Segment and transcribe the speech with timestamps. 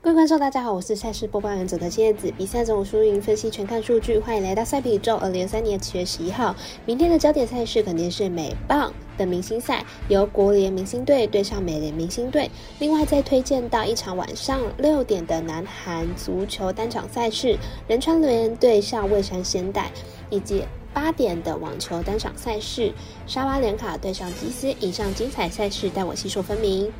[0.00, 2.32] 各位观众，大家好，我是赛事播报员佐藤叶子。
[2.38, 5.16] 比赛中输赢分析全看数据，欢迎来到赛比宇宙。
[5.16, 6.54] 二零二三年七月十一号，
[6.86, 12.48] 明天的焦点赛事肯定是美棒的明星赛，由国联明星队对上美联明星队。
[12.78, 17.58] 另外再推荐到一场晚上六点的南韩足球单场赛事，
[17.88, 19.90] 仁川联对上蔚山仙台，
[20.30, 20.62] 以及。
[21.00, 22.92] 八点的网球单场赛事，
[23.24, 26.90] 沙巴连卡对上吉斯，以上精彩赛事带我细数分明。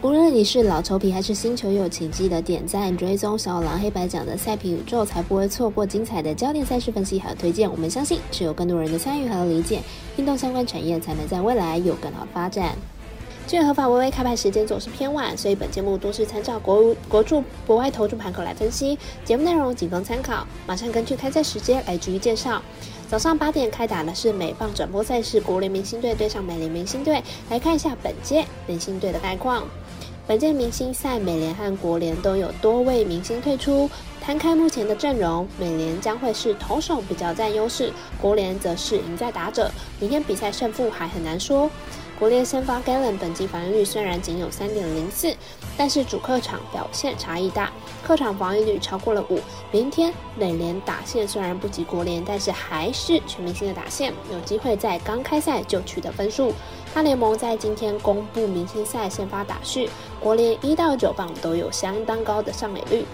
[0.00, 7.68] 无论你是老球皮还是新球友，请记得点赞、追踪小狼黑白奖的赛评宇宙，才不会错过精彩的焦点赛事分析和推荐。
[7.68, 9.82] 我们相信，只有更多人的参与和理解，
[10.16, 12.76] 运动相关产业才能在未来有更好的发展。
[13.48, 20.46] 据合法微微开盘时间总是偏晚，所以本节目多是参照国国注国外投注盘口来分析，节目内容仅供参考。
[20.66, 22.60] 马上根据开赛时间来逐一介绍。
[23.08, 27.22] 早上八点开打的是美棒转播赛事，国联明星队对上美联明星队。
[27.48, 29.64] 来看一下本届明星队的概况。
[30.26, 33.88] 本届明星赛，美联和国联都有多位明星退出。
[34.20, 39.70] 摊开目前的阵容，美联将会是投手比较占优势，国联则是赢在打者。
[39.98, 41.70] 明天比赛胜负还很难说。
[42.18, 45.32] 国联先发 Galen 本季防御率虽然仅有三点零四，
[45.76, 47.72] 但是主客场表现差异大，
[48.04, 49.38] 客场防御率超过了五。
[49.70, 56.52] 明天美联打线虽然不及国联，但是还是全明星的打线，有机会在刚开赛就取得分数。
[56.92, 59.88] 大联盟在今天公布明星赛先发打序，
[60.18, 63.04] 国联一到九棒都有相当高的上垒率。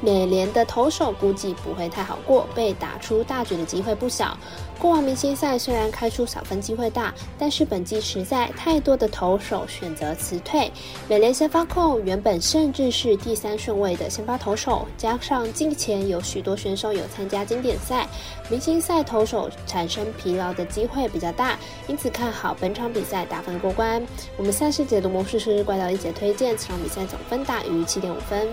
[0.00, 4.36] 美联的投手估计不会太好过，被打出大局的机会不小。
[4.78, 10.70] 过往明星赛虽然开出小分机会大，但是本季实在太多的投手选择辞退。
[11.08, 18.06] 美联先发控原本甚至是第三顺位的先发投手，加上近前有许多选手有参加经典赛，
[18.50, 21.58] 明星赛投手产生疲劳的机会比较大，
[21.88, 24.06] 因此看好本场比赛打分过关。
[24.36, 28.46] 我们赛事解读模式是怪盗一姐推荐，此场比赛总分大于七点五分。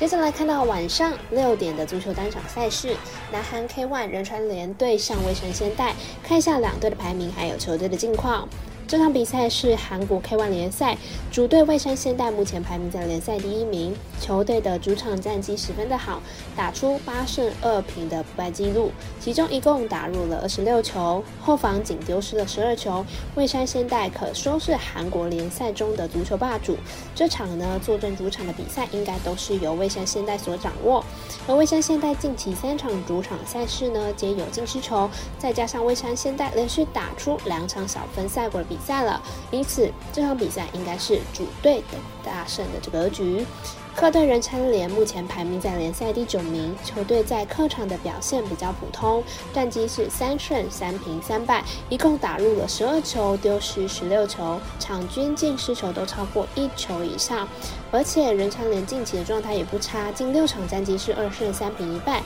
[0.00, 2.96] 接下来看到晚上六点的足球单场赛事，
[3.30, 8.48] 南韩 K1 仁川联对上威城仙带，看一下两队的排名还有球队的近况。
[8.90, 10.98] 这场比赛是韩国 K1 联赛，
[11.30, 13.94] 主队蔚山现代目前排名在联赛第一名。
[14.20, 16.20] 球队的主场战绩十分的好，
[16.56, 18.90] 打出八胜二平的不败纪录，
[19.20, 23.06] 其中一共打入了二十六球，后防仅丢失了十二球。
[23.36, 26.76] 蔚山现代可说是韩国联赛中的足球霸主。
[27.14, 31.04] 这场呢，坐镇主场的比赛应该都是由蔚山现代所掌握。
[31.46, 35.08] 而蔚山现代近期三场主场赛事呢，皆有进失球，
[35.38, 38.79] 再加上蔚山现代连续打出两场小分赛果的比。
[38.80, 43.44] 赛了，因此这场比赛应该是主队的大胜的这格局。
[43.92, 57.46] 客队人参联目前排名在联赛第九名，球队在客场的表现比较普通，战绩是三胜三平三败，一共打入了十二球，丢失十六球，场均进失球都超过一球以上。
[57.90, 62.22] 而且人参联近期的状态也不差，近六场战绩是二胜三平一败。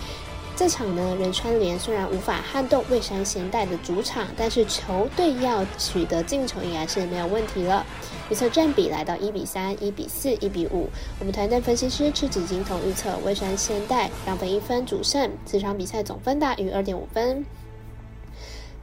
[0.56, 7.84] 这场呢，仁川联虽然无法撼动蔚山咸带的主场，但是球队要取得进球依然是没有问题了。
[8.30, 10.88] 预测占比来到一比三、一比四、一比五。
[11.18, 17.44] 我们团队分析师赤井金童预测蔚山咸带两分一分主胜，这场比赛总分大于二点五分。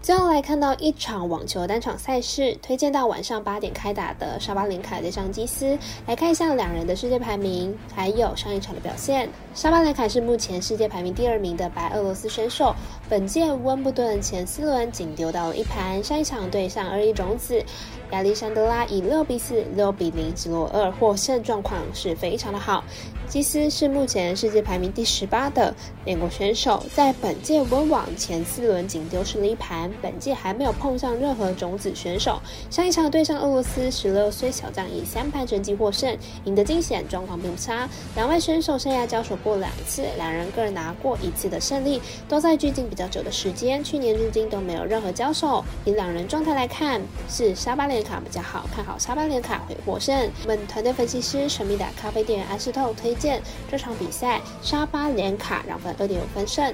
[0.02, 9.30] 最后来看到一场网球单场赛事，推荐到晚上八点开打的沙巴林卡对上基斯，来看一下两人的世界排名，还有上一场的表现。
[9.54, 12.74] 沙巴连卡是目前世界排名第二名的白俄罗斯选手，
[13.08, 17.64] 本届温布顿前四轮仅丢到了一盘，上一场对上二一种子
[18.12, 22.84] 亚历山德拉以六比四、六比零直落二获胜，状况是非常的好。
[23.28, 25.74] 基斯是目前世界排名第十八的
[26.06, 32.42] 美国选手，在本届温网前四轮仅丢失了一盘，本届还没有碰上任何种子选手。
[32.70, 37.88] 上一场对上俄罗斯十六岁小将以三盘成绩获胜，赢得惊险，状况并不差。
[38.18, 45.64] 两位选手生涯交手过两次，两人各拿过一次的胜利，都在距今比较久的时间，去年至今都没有任何交手。
[45.86, 50.30] 以两人状态来看，是沙巴连卡比较好，看好沙巴连卡会获胜。
[50.44, 53.42] 我们团队分析师神秘的咖啡店员安斯透推荐。
[53.70, 56.74] 这场比赛，沙巴连卡让分二点五分胜。